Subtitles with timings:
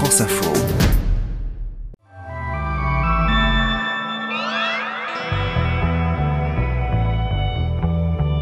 [0.00, 0.50] France Info.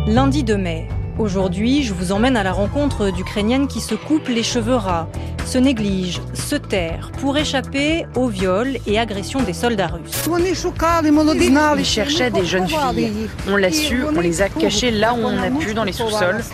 [0.07, 0.87] Lundi 2 mai.
[1.19, 5.09] Aujourd'hui, je vous emmène à la rencontre d'Ukrainiennes qui se coupent les cheveux ras,
[5.47, 10.29] se négligent, se terrent pour échapper aux viols et agressions des soldats russes.
[11.77, 13.29] Ils cherchaient des jeunes filles.
[13.49, 16.45] On l'a su, on les a cachées là où on a pu dans les sous-sols.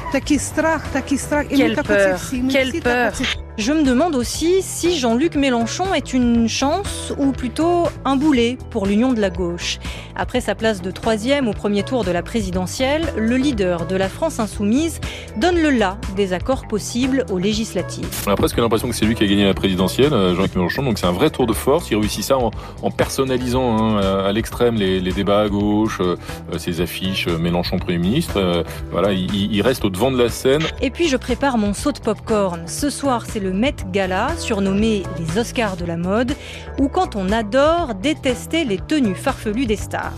[1.51, 2.19] Quelle peur,
[2.49, 3.13] quelle peur
[3.57, 8.85] Je me demande aussi si Jean-Luc Mélenchon est une chance ou plutôt un boulet pour
[8.85, 9.79] l'union de la gauche.
[10.17, 14.09] Après sa place de troisième au premier tour de la présidentielle, le leader de la
[14.09, 15.01] France insoumise
[15.37, 18.25] donne le là des accords possibles aux législatives.
[18.27, 20.83] On a presque l'impression que c'est lui qui a gagné la présidentielle, euh, Jean-Luc Mélenchon,
[20.83, 21.91] donc c'est un vrai tour de force.
[21.93, 22.51] Il réussit ça en,
[22.83, 26.17] en personnalisant hein, à l'extrême les, les, débats à gauche, euh,
[26.59, 28.35] ses affiches euh, Mélenchon Premier ministre.
[28.37, 30.63] Euh, voilà, il, il, reste au devant de la scène.
[30.81, 32.67] Et puis je prépare mon saut de popcorn.
[32.67, 36.35] Ce soir, c'est le Met Gala, surnommé les Oscars de la mode,
[36.79, 40.15] où quand on adore détester les tenues farfelues des stars.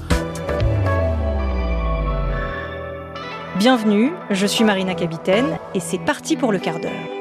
[3.58, 7.15] Bienvenue, je suis Marina Capitaine et c'est parti pour le quart d'heure.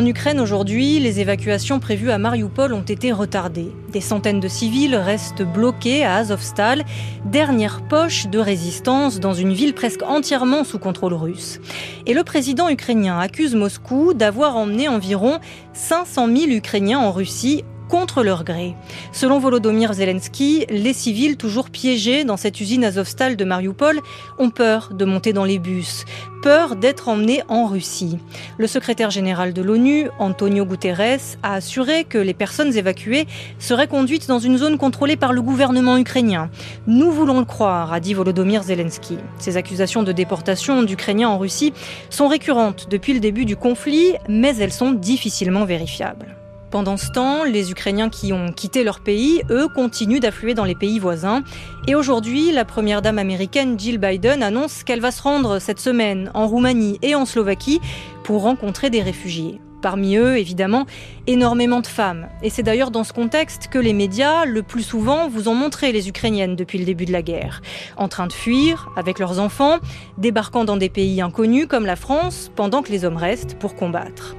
[0.00, 3.70] En Ukraine aujourd'hui, les évacuations prévues à Mariupol ont été retardées.
[3.92, 6.86] Des centaines de civils restent bloqués à Azovstal,
[7.26, 11.60] dernière poche de résistance dans une ville presque entièrement sous contrôle russe.
[12.06, 15.38] Et le président ukrainien accuse Moscou d'avoir emmené environ
[15.74, 18.76] 500 000 Ukrainiens en Russie contre leur gré.
[19.12, 24.00] Selon Volodymyr Zelensky, les civils toujours piégés dans cette usine Azovstal de Mariupol
[24.38, 26.04] ont peur de monter dans les bus,
[26.42, 28.18] peur d'être emmenés en Russie.
[28.58, 33.26] Le secrétaire général de l'ONU, Antonio Guterres, a assuré que les personnes évacuées
[33.58, 36.48] seraient conduites dans une zone contrôlée par le gouvernement ukrainien.
[36.86, 39.18] Nous voulons le croire, a dit Volodymyr Zelensky.
[39.38, 41.72] Ces accusations de déportation d'Ukrainiens en Russie
[42.08, 46.39] sont récurrentes depuis le début du conflit, mais elles sont difficilement vérifiables.
[46.70, 50.76] Pendant ce temps, les Ukrainiens qui ont quitté leur pays, eux, continuent d'affluer dans les
[50.76, 51.42] pays voisins.
[51.88, 56.30] Et aujourd'hui, la première dame américaine Jill Biden annonce qu'elle va se rendre cette semaine
[56.32, 57.80] en Roumanie et en Slovaquie
[58.22, 59.60] pour rencontrer des réfugiés.
[59.82, 60.86] Parmi eux, évidemment,
[61.26, 62.28] énormément de femmes.
[62.42, 65.92] Et c'est d'ailleurs dans ce contexte que les médias, le plus souvent, vous ont montré
[65.92, 67.62] les Ukrainiennes depuis le début de la guerre.
[67.96, 69.78] En train de fuir, avec leurs enfants,
[70.18, 74.36] débarquant dans des pays inconnus comme la France, pendant que les hommes restent pour combattre.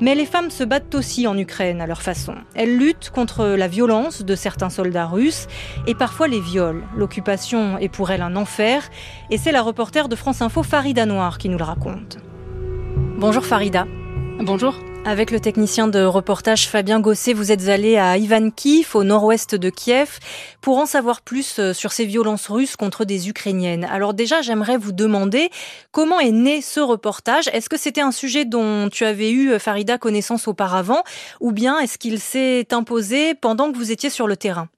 [0.00, 2.34] Mais les femmes se battent aussi en Ukraine à leur façon.
[2.54, 5.46] Elles luttent contre la violence de certains soldats russes
[5.86, 6.84] et parfois les viols.
[6.96, 8.90] L'occupation est pour elles un enfer.
[9.30, 12.18] Et c'est la reporter de France Info Farida Noir qui nous le raconte.
[13.18, 13.86] Bonjour Farida.
[14.40, 14.74] Bonjour.
[15.06, 19.70] Avec le technicien de reportage Fabien Gosset, vous êtes allé à Ivankiv, au nord-ouest de
[19.70, 20.18] Kiev,
[20.60, 23.84] pour en savoir plus sur ces violences russes contre des Ukrainiennes.
[23.84, 25.50] Alors déjà, j'aimerais vous demander
[25.92, 27.48] comment est né ce reportage?
[27.52, 31.04] Est-ce que c'était un sujet dont tu avais eu, Farida, connaissance auparavant,
[31.40, 34.68] ou bien est-ce qu'il s'est imposé pendant que vous étiez sur le terrain?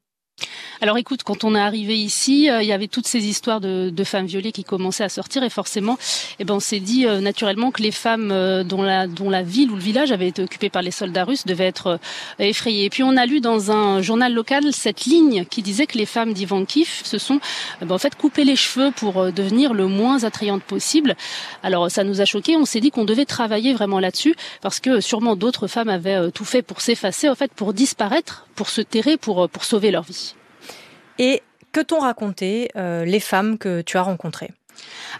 [0.82, 3.92] Alors écoute, quand on est arrivé ici, euh, il y avait toutes ces histoires de,
[4.04, 5.98] femmes violées qui commençaient à sortir et forcément,
[6.38, 9.74] eh ben, on s'est dit euh, naturellement que les femmes euh, dont, la, ville ou
[9.74, 11.98] le village avait été occupé par les soldats russes devaient être
[12.38, 12.84] effrayées.
[12.84, 16.06] Et puis on a lu dans un journal local cette ligne qui disait que les
[16.06, 17.41] femmes d'Ivankiv se sont
[17.80, 21.16] ben, en fait coupé les cheveux pour devenir le moins attrayantes possible.
[21.62, 25.00] Alors ça nous a choqué, on s'est dit qu'on devait travailler vraiment là-dessus parce que
[25.00, 29.16] sûrement d'autres femmes avaient tout fait pour s'effacer, en fait pour disparaître, pour se terrer,
[29.16, 30.25] pour sauver leur vie.
[31.19, 34.50] Et que t'ont raconté euh, les femmes que tu as rencontrées?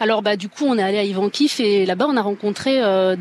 [0.01, 3.17] Alors bah du coup on est allé à Ivankif et là-bas on a rencontré euh.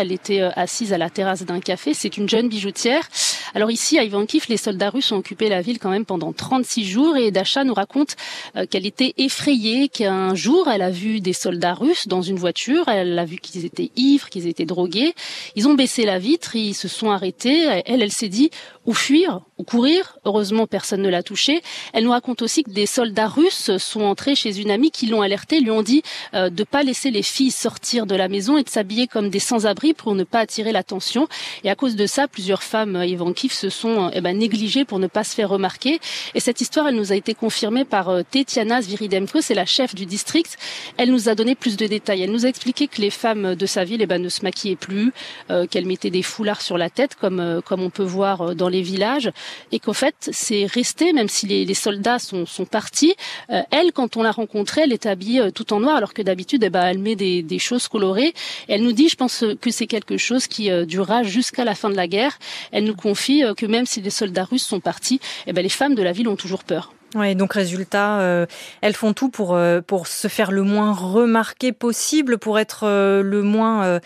[0.00, 1.94] Elle était euh, assise à la terrasse d'un café.
[1.94, 3.08] C'est une jeune bijoutière.
[3.54, 6.84] Alors ici à Ivankif, les soldats russes ont occupé la ville quand même pendant 36
[6.84, 8.16] jours et Dasha nous raconte
[8.56, 12.88] euh, qu'elle était effrayée qu'un jour elle a vu des soldats russes dans une voiture.
[12.88, 15.14] Elle a vu qu'ils étaient ivres, qu'ils étaient drogués.
[15.56, 17.64] Ils ont baissé la vitre, ils se sont arrêtés.
[17.86, 18.50] Elle, elle s'est dit
[18.88, 20.18] ou fuir ou courir.
[20.24, 21.62] Heureusement personne ne l'a touchée.
[21.92, 25.22] Elle nous raconte aussi que des soldats russes sont entrés chez une amie qui l'ont
[25.22, 26.02] alertée, lui ont dit
[26.34, 29.38] euh, de pas laisser les filles sortir de la maison et de s'habiller comme des
[29.38, 31.28] sans-abri pour ne pas attirer l'attention.
[31.64, 33.04] Et à cause de ça, plusieurs femmes euh,
[33.50, 36.00] se sont euh, eh ben, négligées pour ne pas se faire remarquer.
[36.34, 39.94] Et cette histoire, elle nous a été confirmée par euh, Tetiana Zviridemko, c'est la chef
[39.94, 40.56] du district.
[40.96, 42.22] Elle nous a donné plus de détails.
[42.22, 44.76] Elle nous a expliqué que les femmes de sa ville eh ben, ne se maquillaient
[44.76, 45.12] plus,
[45.50, 48.77] euh, qu'elles mettaient des foulards sur la tête, comme, comme on peut voir dans les
[48.82, 49.30] villages,
[49.72, 53.14] et qu'en fait, c'est resté, même si les, les soldats sont, sont partis.
[53.48, 56.70] elle, quand on l'a rencontrée, elle était habillée tout en noir, alors que d'habitude, eh
[56.70, 58.32] ben, elle met des, des, choses colorées.
[58.68, 61.90] Elle nous dit, je pense que c'est quelque chose qui euh, durera jusqu'à la fin
[61.90, 62.38] de la guerre.
[62.72, 65.68] Elle nous confie euh, que même si les soldats russes sont partis, eh ben, les
[65.68, 66.92] femmes de la ville ont toujours peur.
[67.14, 68.44] Oui, donc résultat, euh,
[68.82, 73.22] elles font tout pour, euh, pour se faire le moins remarqué possible, pour être euh,
[73.22, 74.00] le moins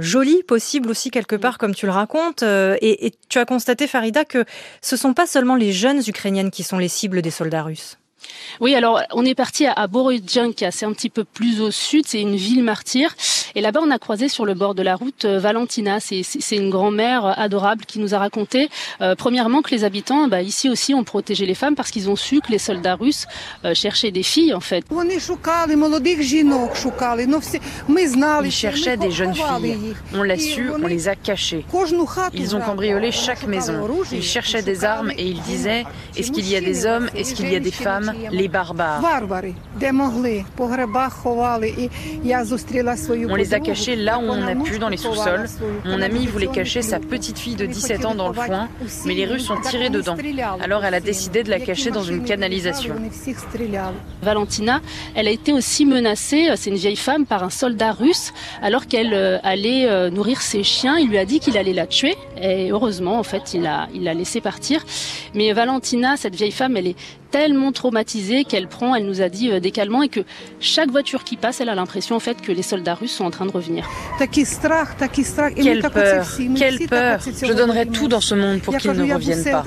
[0.00, 2.42] joli possible aussi quelque part, comme tu le racontes.
[2.42, 4.44] Et, et, tu as constaté, Farida, que
[4.82, 7.96] ce sont pas seulement les jeunes ukrainiennes qui sont les cibles des soldats russes.
[8.60, 12.06] Oui, alors on est parti à, à Borodjanka, c'est un petit peu plus au sud,
[12.06, 13.14] c'est une ville martyre.
[13.54, 15.98] Et là-bas, on a croisé sur le bord de la route euh, Valentina.
[16.00, 18.68] C'est une grand-mère euh, adorable qui nous a raconté,
[19.00, 22.16] euh, premièrement, que les habitants, bah, ici aussi, ont protégé les femmes parce qu'ils ont
[22.16, 23.26] su que les soldats russes
[23.72, 24.84] cherchaient des filles, en fait.
[28.44, 29.94] Ils cherchaient des jeunes filles.
[30.14, 31.64] On l'a su, on les a cachées.
[32.34, 33.88] Ils ont cambriolé chaque maison.
[34.12, 35.84] Ils cherchaient des armes et ils disaient
[36.16, 37.08] est-ce qu'il y a des hommes?
[37.14, 38.12] Est-ce qu'il y a des femmes?
[38.30, 39.00] Les barbares.
[43.28, 45.46] On les a cachés là où on a pu, dans les sous-sols.
[45.84, 48.68] Mon amie voulait cacher sa petite fille de 17 ans dans le foin,
[49.04, 50.16] mais les Russes ont tiré dedans.
[50.60, 52.94] Alors elle a décidé de la cacher dans une canalisation.
[54.22, 54.80] Valentina,
[55.14, 58.32] elle a été aussi menacée, c'est une vieille femme, par un soldat russe,
[58.62, 60.98] alors qu'elle euh, allait euh, nourrir ses chiens.
[60.98, 64.08] Il lui a dit qu'il allait la tuer, et heureusement, en fait, il l'a il
[64.08, 64.84] a laissé partir.
[65.34, 66.96] Mais Valentina, cette vieille femme, elle est
[67.36, 70.20] tellement traumatisée qu'elle prend, elle nous a dit euh, décalement, et que
[70.58, 73.30] chaque voiture qui passe, elle a l'impression en fait que les soldats russes sont en
[73.30, 73.86] train de revenir.
[75.54, 79.62] Quelle peur, quelle peur Je donnerais tout dans ce monde pour qu'ils ne reviennent pas.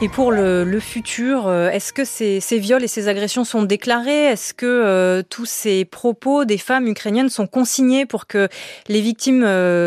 [0.00, 4.26] Et pour le, futur, euh, est-ce que ces, viols et ces agressions sont déclarés?
[4.26, 8.48] Est-ce que euh, tous ces propos des femmes ukrainiennes sont consignés pour que
[8.88, 9.42] les victimes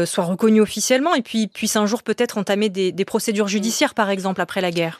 [0.05, 4.09] soient reconnues officiellement et puis puissent un jour peut-être entamer des, des procédures judiciaires, par
[4.09, 4.99] exemple, après la guerre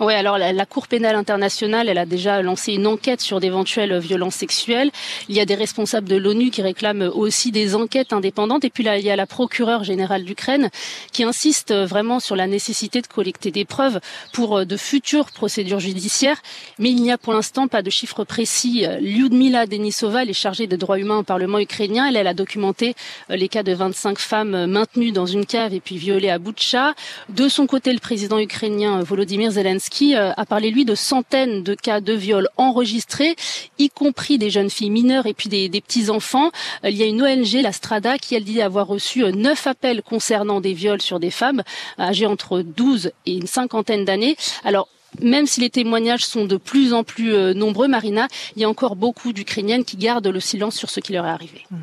[0.00, 4.36] oui, alors la, Cour pénale internationale, elle a déjà lancé une enquête sur d'éventuelles violences
[4.36, 4.90] sexuelles.
[5.28, 8.64] Il y a des responsables de l'ONU qui réclament aussi des enquêtes indépendantes.
[8.64, 10.70] Et puis là, il y a la procureure générale d'Ukraine
[11.12, 13.98] qui insiste vraiment sur la nécessité de collecter des preuves
[14.32, 16.40] pour euh, de futures procédures judiciaires.
[16.78, 18.86] Mais il n'y a pour l'instant pas de chiffres précis.
[19.00, 22.06] Lyudmila Denisova, elle est chargée des droits humains au Parlement ukrainien.
[22.08, 22.94] Elle, elle a documenté
[23.30, 26.38] euh, les cas de 25 femmes euh, maintenues dans une cave et puis violées à
[26.38, 26.94] Boutcha.
[27.30, 31.62] De son côté, le président ukrainien Volodymyr Zelensky qui euh, a parlé, lui, de centaines
[31.62, 33.36] de cas de viol enregistrés,
[33.78, 36.50] y compris des jeunes filles mineures et puis des, petits-enfants.
[36.84, 39.66] Euh, il y a une ONG, la Strada, qui, elle, dit avoir reçu euh, neuf
[39.66, 41.62] appels concernant des viols sur des femmes
[41.98, 44.36] âgées entre 12 et une cinquantaine d'années.
[44.64, 44.88] Alors,
[45.20, 48.96] même si les témoignages sont de plus en plus nombreux, Marina, il y a encore
[48.96, 51.64] beaucoup d'Ukrainiennes qui gardent le silence sur ce qui leur est arrivé.
[51.70, 51.76] Mmh.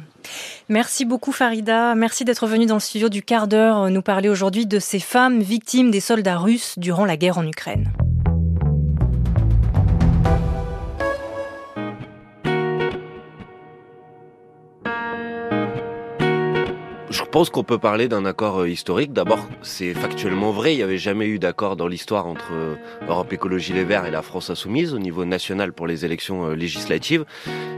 [0.69, 1.95] Merci beaucoup Farida.
[1.95, 5.41] Merci d'être venue dans le studio du quart d'heure nous parler aujourd'hui de ces femmes
[5.41, 7.91] victimes des soldats russes durant la guerre en Ukraine.
[17.35, 19.11] Pense qu'on peut parler d'un accord euh, historique.
[19.11, 20.73] D'abord, c'est factuellement vrai.
[20.73, 22.75] Il n'y avait jamais eu d'accord dans l'histoire entre euh,
[23.09, 26.55] Europe Écologie Les Verts et la France Insoumise au niveau national pour les élections euh,
[26.55, 27.25] législatives.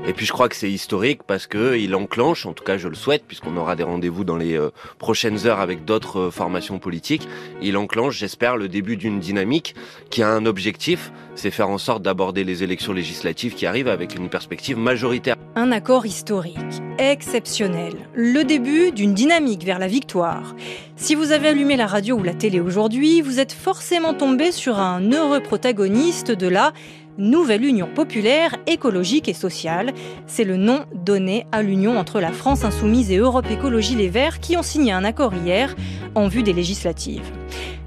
[0.06, 2.88] Et puis je crois que c'est historique parce que il enclenche, en tout cas je
[2.88, 4.60] le souhaite, puisqu'on aura des rendez-vous dans les
[5.00, 7.28] prochaines heures avec d'autres formations politiques.
[7.60, 9.74] Il enclenche, j'espère, le début d'une dynamique
[10.12, 14.16] qui a un objectif, c'est faire en sorte d'aborder les élections législatives qui arrivent avec
[14.16, 15.36] une perspective majoritaire.
[15.60, 20.56] Un accord historique, exceptionnel, le début d'une dynamique vers la victoire.
[20.98, 24.78] Si vous avez allumé la radio ou la télé aujourd'hui, vous êtes forcément tombé sur
[24.78, 26.74] un heureux protagoniste de la
[27.18, 29.94] Nouvelle Union populaire, écologique et sociale.
[30.28, 34.40] C'est le nom donné à l'union entre la France insoumise et Europe Écologie Les Verts
[34.40, 35.76] qui ont signé un accord hier
[36.14, 37.32] en vue des législatives.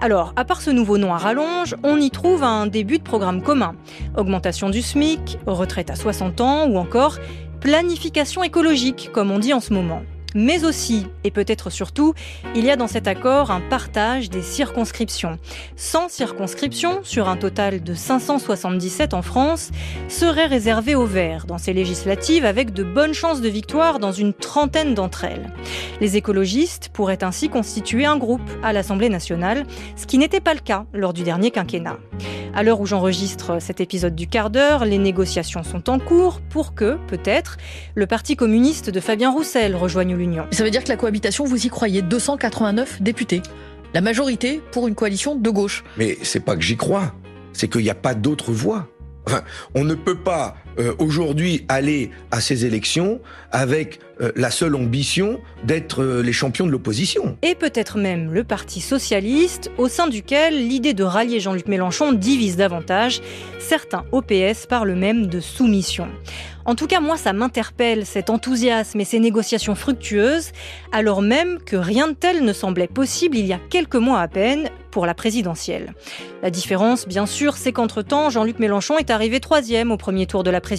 [0.01, 3.43] Alors, à part ce nouveau nom à rallonge, on y trouve un début de programme
[3.43, 3.77] commun.
[4.17, 7.19] Augmentation du SMIC, retraite à 60 ans ou encore
[7.61, 10.03] planification écologique, comme on dit en ce moment.
[10.35, 12.15] Mais aussi, et peut-être surtout,
[12.55, 15.39] il y a dans cet accord un partage des circonscriptions.
[15.77, 19.71] 100 circonscriptions, sur un total de 577 en France,
[20.09, 24.33] seraient réservées aux Verts dans ces législatives avec de bonnes chances de victoire dans une
[24.33, 25.53] trentaine d'entre elles.
[26.01, 29.65] Les écologistes pourraient ainsi constituer un groupe à l'Assemblée nationale,
[29.97, 31.99] ce qui n'était pas le cas lors du dernier quinquennat.
[32.55, 36.75] À l'heure où j'enregistre cet épisode du quart d'heure, les négociations sont en cours pour
[36.75, 37.59] que, peut-être,
[37.95, 40.17] le Parti communiste de Fabien Roussel rejoigne
[40.51, 43.43] Ça veut dire que la cohabitation, vous y croyez 289 députés.
[43.95, 45.85] La majorité pour une coalition de gauche.
[45.97, 47.15] Mais c'est pas que j'y crois,
[47.53, 48.89] c'est qu'il n'y a pas d'autre voie.
[49.75, 53.21] On ne peut pas euh, aujourd'hui aller à ces élections
[53.53, 57.37] avec euh, la seule ambition d'être euh, les champions de l'opposition.
[57.43, 62.57] Et peut-être même le Parti socialiste, au sein duquel l'idée de rallier Jean-Luc Mélenchon divise
[62.57, 63.21] davantage.
[63.59, 66.09] Certains OPS parlent même de soumission.
[66.65, 70.53] En tout cas, moi, ça m'interpelle, cet enthousiasme et ces négociations fructueuses,
[70.93, 74.29] alors même que rien de tel ne semblait possible il y a quelques mois à
[74.29, 75.95] peine pour la présidentielle.
[76.43, 80.51] La différence, bien sûr, c'est qu'entre-temps, Jean-Luc Mélenchon est arrivé troisième au premier tour de
[80.51, 80.70] la présidentielle.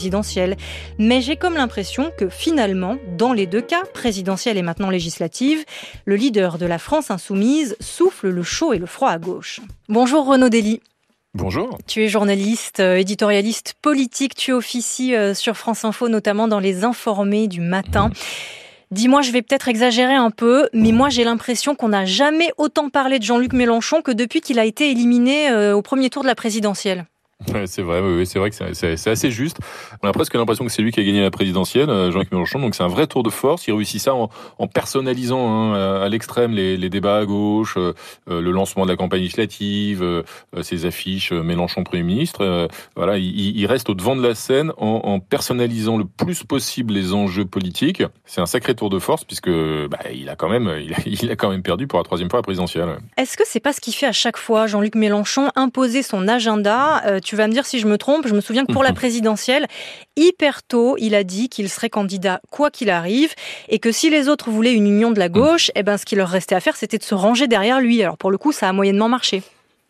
[1.00, 5.64] Mais j'ai comme l'impression que finalement, dans les deux cas, présidentielle et maintenant législative,
[6.06, 9.62] le leader de la France insoumise souffle le chaud et le froid à gauche.
[9.90, 10.82] Bonjour Renaud Dely.
[11.34, 11.78] Bonjour.
[11.88, 16.84] Tu es journaliste, euh, éditorialiste politique, tu officies euh, sur France Info, notamment dans les
[16.84, 18.12] informés du matin.
[18.92, 22.90] Dis-moi, je vais peut-être exagérer un peu, mais moi j'ai l'impression qu'on n'a jamais autant
[22.90, 26.28] parlé de Jean-Luc Mélenchon que depuis qu'il a été éliminé euh, au premier tour de
[26.28, 27.06] la présidentielle
[27.66, 29.58] c'est vrai, c'est vrai que c'est assez juste.
[30.04, 32.60] On a presque l'impression que c'est lui qui a gagné la présidentielle, euh, Jean-Luc Mélenchon.
[32.60, 33.68] Donc c'est un vrai tour de force.
[33.68, 34.30] Il réussit ça en,
[34.68, 37.94] personnalisant hein, à l'extrême les, débats à gauche, euh,
[38.30, 40.24] euh, le lancement de la campagne législative,
[40.62, 42.68] ses affiches Mélenchon Premier ministre.
[42.96, 47.46] voilà, il, reste au devant de la scène en, personnalisant le plus possible les enjeux
[47.46, 48.04] politiques.
[48.26, 50.70] C'est un sacré tour de force puisque bah, il a quand même,
[51.06, 52.98] il a, quand même perdu pour la troisième fois la présidentielle.
[53.18, 57.20] Est-ce que c'est pas ce qu'il fait à chaque fois, Jean-Luc Mélenchon, imposer son agenda
[57.36, 58.28] vas me dire si je me trompe.
[58.28, 59.68] Je me souviens que pour la présidentielle,
[60.16, 63.34] hyper tôt, il a dit qu'il serait candidat quoi qu'il arrive
[63.70, 65.74] et que si les autres voulaient une union de la gauche, mhm.
[65.76, 68.02] eh ben, ce qu'il leur restait à faire, c'était de se ranger derrière lui.
[68.02, 69.44] Alors pour le coup, ça a moyennement marché.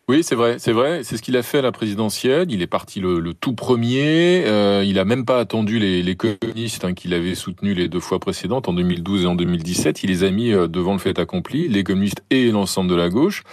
[0.08, 1.04] Oui, c'est vrai, c'est vrai.
[1.04, 2.50] C'est ce qu'il a fait à la présidentielle.
[2.50, 4.42] Il est parti le, tout premier.
[4.46, 8.00] Euh, il a même pas attendu les, les communistes hein, qu'il avait soutenus les deux
[8.00, 10.02] fois précédentes, en 2012 et en 2017.
[10.02, 13.10] Il les a mis euh, devant le fait accompli, les communistes et l'ensemble de la
[13.10, 13.44] gauche.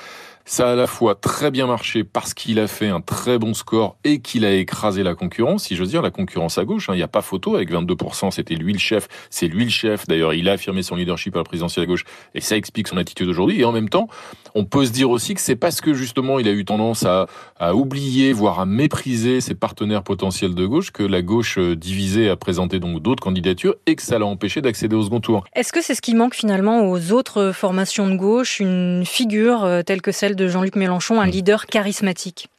[0.51, 3.53] Ça a à la fois très bien marché parce qu'il a fait un très bon
[3.53, 6.89] score et qu'il a écrasé la concurrence, si j'ose dire, la concurrence à gauche.
[6.89, 6.96] Hein.
[6.96, 10.08] Il n'y a pas photo avec 22%, c'était lui le chef, c'est lui le chef.
[10.08, 12.03] D'ailleurs, il a affirmé son leadership à la présidentielle à gauche
[12.34, 13.62] et ça explique son attitude aujourd'hui.
[13.62, 14.08] Et en même temps,
[14.56, 17.27] on peut se dire aussi que c'est parce que justement il a eu tendance à,
[17.60, 22.27] à oublier, voire à mépriser ses partenaires potentiels de gauche que la gauche euh, divisée
[22.27, 25.44] a présenté donc d'autres candidatures et que ça l'a empêché d'accéder au second tour.
[25.53, 29.84] Est-ce que c'est ce qui manque finalement aux autres formations de gauche, une figure euh,
[29.84, 31.31] telle que celle de Jean-Luc Mélenchon, un mm.
[31.31, 32.50] leader charismatique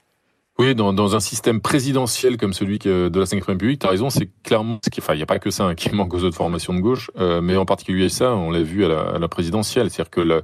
[0.61, 4.11] oui, dans, dans, un système présidentiel comme celui de la 5 République, tu as raison,
[4.11, 6.23] c'est clairement ce qui, enfin, il n'y a pas que ça hein, qui manque aux
[6.23, 9.19] autres formations de gauche, euh, mais en particulier ça, on l'a vu à la, à
[9.19, 9.91] la présidentielle.
[9.91, 10.43] C'est-à-dire que la,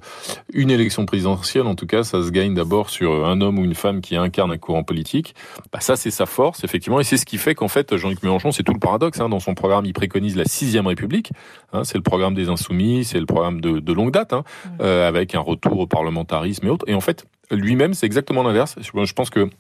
[0.54, 3.75] une élection présidentielle, en tout cas, ça se gagne d'abord sur un homme ou une
[3.75, 5.35] femme qui incarne un courant politique.
[5.70, 8.52] Bah, ça, c'est sa force, effectivement, et c'est ce qui fait qu'en fait, Jean-Luc Mélenchon,
[8.52, 9.20] c'est tout le paradoxe.
[9.20, 11.32] Hein, dans son programme, il préconise la sixième République.
[11.75, 14.44] Hein, c'est le programme des Insoumis, c'est le programme de, de longue date, mmh.
[14.80, 16.87] euh, avec un retour au parlementarisme et autres.
[16.88, 18.76] Et en fait, lui-même, c'est exactement l'inverse.
[18.80, 19.50] Je pense que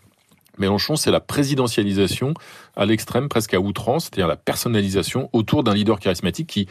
[0.58, 2.34] Mélenchon, c'est la présidentialisation
[2.76, 6.68] à l'extrême, presque à outrance, c'est-à-dire la personnalisation autour d'un leader charismatique qui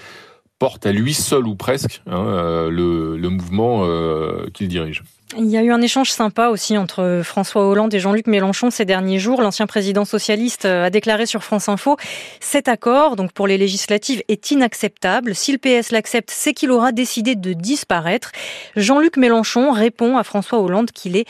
[0.59, 5.03] porte à lui seul ou presque hein, euh, le, mouvement euh, qu'il dirige.
[5.37, 8.85] Il y a eu un échange sympa aussi entre François Hollande et Jean-Luc Mélenchon ces
[8.85, 9.41] derniers jours.
[9.41, 11.97] L'ancien président socialiste euh, a déclaré sur France Info
[12.39, 15.35] cet accord, donc pour les législatives, est inacceptable.
[15.35, 18.31] Si le PS l'accepte, c'est qu'il aura décidé de disparaître.
[18.77, 21.25] Jean-Luc Mélenchon répond à François Hollande qu'il est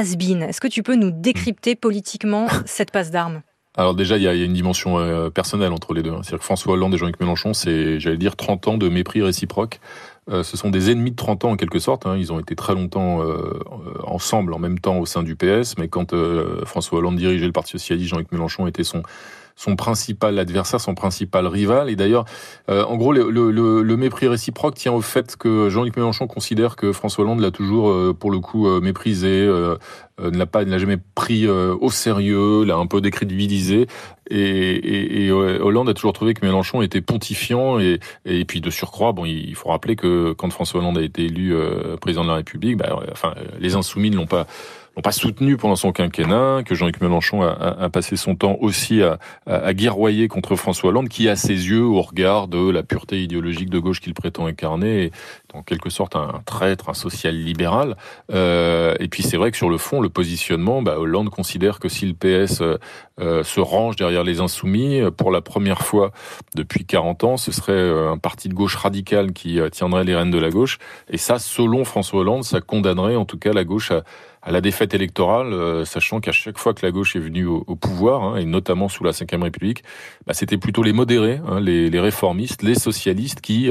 [0.00, 3.42] est-ce que tu peux nous décrypter politiquement cette passe d'armes?
[3.76, 6.12] Alors déjà, il y, a, une dimension euh, personnelle entre les deux.
[6.12, 6.20] Hein.
[6.22, 9.80] C'est-à-dire que François Hollande et Jean-Luc Mélenchon, c'est, j'allais dire, 30 ans de mépris réciproque.
[10.30, 12.06] Euh, ce sont des ennemis de 30 ans en quelque sorte.
[12.06, 12.16] Hein.
[12.16, 13.58] Ils ont été très longtemps euh,
[14.04, 15.76] ensemble, en même temps au sein du PS.
[15.76, 16.14] Mais quand
[16.64, 19.02] François Hollande dirigeait le Parti socialiste, Jean-Luc Mélenchon était son
[19.56, 21.88] son principal adversaire, son principal rival.
[21.88, 22.24] Et d'ailleurs,
[22.68, 23.50] euh, en gros, le, le,
[23.82, 27.90] le, mépris réciproque tient au fait que Jean-Luc Mélenchon considère que François Hollande l'a toujours,
[27.90, 29.46] euh, pour le coup, euh, méprisé,
[30.20, 33.86] ne l'a pas, ne l'a jamais pris au sérieux, l'a un peu décrédibilisé.
[34.30, 37.78] Et, et, et, Hollande a toujours trouvé que Mélenchon était pontifiant.
[37.78, 41.24] Et, et puis de surcroît, bon, il faut rappeler que quand François Hollande a été
[41.24, 41.54] élu
[42.00, 44.46] président de la République, bah, enfin, les insoumis ne l'ont pas
[44.96, 49.02] n'ont pas soutenu pendant son quinquennat, que Jean-Luc Mélenchon a, a, passé son temps aussi
[49.02, 53.22] à, à, guerroyer contre François Hollande, qui à ses yeux, au regard de la pureté
[53.22, 55.12] idéologique de gauche qu'il prétend incarner, est
[55.54, 57.96] en quelque sorte un traître, un social libéral.
[58.32, 61.88] Euh, et puis c'est vrai que sur le fond, le positionnement, bah, Hollande considère que
[61.88, 62.78] si le PS euh,
[63.20, 66.10] euh, se range derrière les insoumis, pour la première fois
[66.54, 70.30] depuis 40 ans, ce serait euh, un parti de gauche radical qui tiendrait les rênes
[70.30, 70.78] de la gauche.
[71.08, 74.02] Et ça, selon François Hollande, ça condamnerait en tout cas la gauche à
[74.44, 78.22] à la défaite électorale, sachant qu'à chaque fois que la gauche est venue au, pouvoir,
[78.22, 79.82] hein, et notamment sous la Ve République,
[80.26, 83.70] bah, c'était plutôt les modérés, hein, les, les, réformistes, les socialistes qui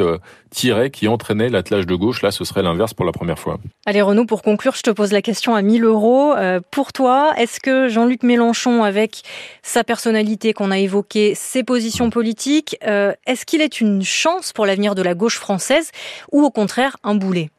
[0.50, 2.24] tiraient, qui entraînaient l'attelage de gauche.
[2.24, 3.60] Là, ce serait l'inverse pour la première fois.
[3.86, 6.34] Allez Renaud, pour conclure, je te pose la question à 1000 euros.
[6.72, 9.22] pour toi, est-ce que Jean-Luc Mélenchon, avec
[9.62, 14.96] sa personnalité qu'on a évoquée, ses positions politiques, est-ce qu'il est une chance pour l'avenir
[14.96, 15.92] de la gauche française
[16.32, 17.50] ou au contraire un boulet?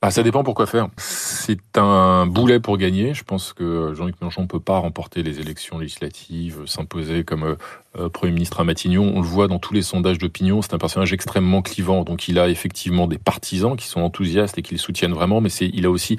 [0.00, 0.88] Ah, ça dépend pourquoi faire.
[0.96, 3.14] C'est un boulet pour gagner.
[3.14, 7.56] Je pense que Jean-Luc Mélenchon ne peut pas remporter les élections législatives, s'imposer comme euh,
[7.98, 9.12] euh, Premier ministre à Matignon.
[9.16, 10.62] On le voit dans tous les sondages d'opinion.
[10.62, 12.04] C'est un personnage extrêmement clivant.
[12.04, 15.50] Donc il a effectivement des partisans qui sont enthousiastes et qui le soutiennent vraiment, mais
[15.50, 16.16] il a aussi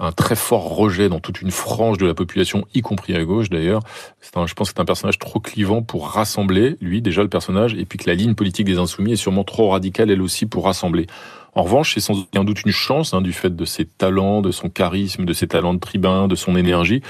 [0.00, 3.50] un très fort rejet dans toute une frange de la population, y compris à gauche
[3.50, 3.82] d'ailleurs.
[4.20, 7.84] je pense que c'est un personnage trop clivant pour rassembler, lui déjà le personnage, et
[7.84, 11.06] puis que la ligne politique des insoumis est sûrement trop radicale elle aussi pour rassembler.
[11.54, 14.50] En revanche, c'est sans aucun doute une chance hein, du fait de ses talents, de
[14.50, 17.02] son charisme, de ses talents de tribun, de son énergie,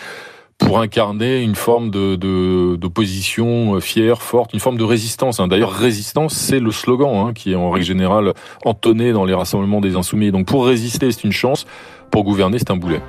[0.58, 5.38] pour incarner une forme de d'opposition euh, fière, forte, une forme de résistance.
[5.38, 5.46] Hein.
[5.46, 8.34] D'ailleurs, résistance, c'est le slogan hein, qui est en règle générale
[8.64, 10.32] entonné dans les rassemblements des insoumis.
[10.32, 11.64] Donc pour résister, c'est une chance.
[12.10, 13.00] Pour gouverner, c'est un boulet.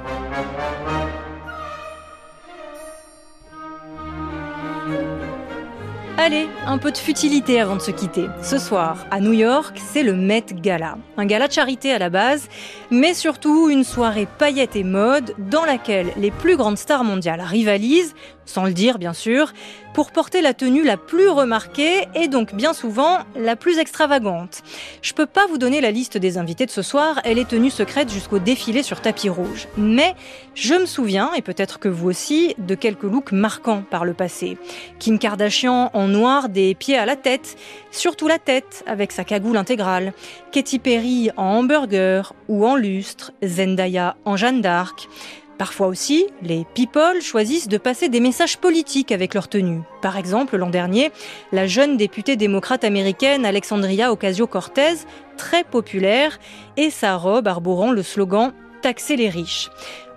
[6.25, 8.27] Allez, un peu de futilité avant de se quitter.
[8.42, 10.96] Ce soir, à New York, c'est le Met Gala.
[11.18, 12.48] Un gala de charité à la base,
[12.89, 18.15] mais surtout une soirée paillettes et mode dans laquelle les plus grandes stars mondiales rivalisent
[18.46, 19.54] sans le dire bien sûr,
[19.94, 24.64] pour porter la tenue la plus remarquée et donc bien souvent la plus extravagante.
[25.02, 27.70] Je peux pas vous donner la liste des invités de ce soir, elle est tenue
[27.70, 29.68] secrète jusqu'au défilé sur tapis rouge.
[29.78, 30.16] Mais
[30.56, 34.58] je me souviens, et peut-être que vous aussi, de quelques looks marquants par le passé.
[35.00, 37.56] Kim Kardashian en noir des pieds à la tête,
[37.92, 40.14] surtout la tête avec sa cagoule intégrale.
[40.52, 45.08] Katy Perry en hamburger ou en lustre, Zendaya en Jeanne d'Arc.
[45.58, 49.82] Parfois aussi, les people choisissent de passer des messages politiques avec leur tenue.
[50.02, 51.12] Par exemple, l'an dernier,
[51.52, 55.06] la jeune députée démocrate américaine Alexandria Ocasio-Cortez,
[55.38, 56.40] très populaire,
[56.76, 59.70] et sa robe arborant le slogan Taxer les riches.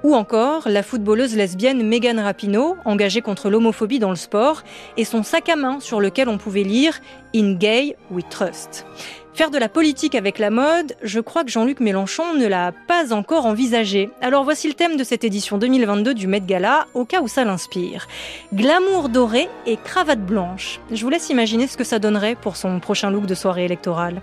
[0.07, 4.63] Ou encore la footballeuse lesbienne Megan Rapinoe, engagée contre l'homophobie dans le sport,
[4.97, 7.01] et son sac à main sur lequel on pouvait lire
[7.35, 8.87] In Gay We Trust.
[9.35, 13.13] Faire de la politique avec la mode, je crois que Jean-Luc Mélenchon ne l'a pas
[13.13, 14.09] encore envisagé.
[14.21, 17.45] Alors voici le thème de cette édition 2022 du Met Gala, au cas où ça
[17.45, 18.07] l'inspire.
[18.55, 20.79] Glamour doré et cravate blanche.
[20.93, 24.23] Je vous laisse imaginer ce que ça donnerait pour son prochain look de soirée électorale.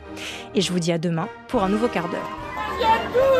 [0.56, 3.33] Et je vous dis à demain pour un nouveau quart d'heure.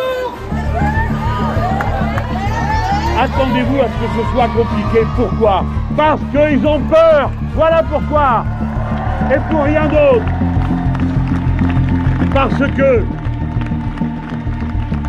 [3.20, 5.06] Attendez-vous à ce que ce soit compliqué.
[5.16, 5.66] Pourquoi?
[5.96, 7.32] Parce qu'ils ont peur.
[7.56, 8.46] Voilà pourquoi.
[9.32, 10.26] Et pour rien d'autre
[12.34, 13.04] parce que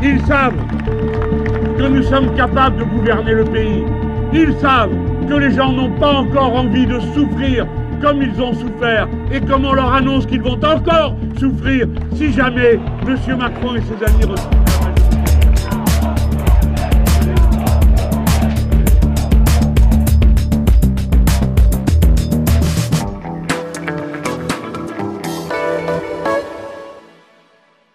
[0.02, 0.55] ils savent
[1.78, 3.85] que nous sommes capables de gouverner le pays.
[4.33, 4.92] Ils savent
[5.28, 7.66] que les gens n'ont pas encore envie de souffrir
[8.02, 12.78] comme ils ont souffert et comme on leur annonce qu'ils vont encore souffrir si jamais
[13.07, 13.38] M.
[13.38, 14.35] Macron et ses amis